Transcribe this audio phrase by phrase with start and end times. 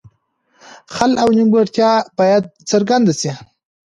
[0.95, 3.31] خل او نیمګړتیاوې باید څرګندې شي.